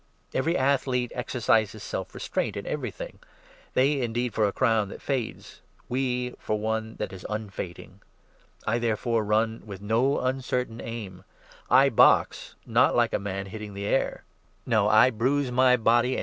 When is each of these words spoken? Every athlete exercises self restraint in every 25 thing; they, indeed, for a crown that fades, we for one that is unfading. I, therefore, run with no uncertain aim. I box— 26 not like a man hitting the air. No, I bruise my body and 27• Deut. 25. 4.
Every 0.33 0.57
athlete 0.57 1.11
exercises 1.13 1.83
self 1.83 2.15
restraint 2.15 2.57
in 2.57 2.65
every 2.65 2.89
25 2.91 2.95
thing; 2.95 3.19
they, 3.75 4.01
indeed, 4.01 4.33
for 4.33 4.47
a 4.47 4.51
crown 4.51 4.89
that 4.89 4.99
fades, 4.99 5.61
we 5.89 6.31
for 6.39 6.57
one 6.59 6.95
that 6.95 7.13
is 7.13 7.23
unfading. 7.29 8.01
I, 8.65 8.79
therefore, 8.79 9.23
run 9.23 9.61
with 9.63 9.79
no 9.79 10.19
uncertain 10.19 10.81
aim. 10.81 11.23
I 11.69 11.89
box— 11.89 12.55
26 12.63 12.65
not 12.65 12.95
like 12.95 13.13
a 13.13 13.19
man 13.19 13.45
hitting 13.45 13.75
the 13.75 13.85
air. 13.85 14.23
No, 14.65 14.89
I 14.89 15.11
bruise 15.11 15.51
my 15.51 15.77
body 15.77 15.83
and 15.83 15.83
27• 15.83 15.85
Deut. 15.85 16.13
25. 16.15 16.19
4. 16.19 16.19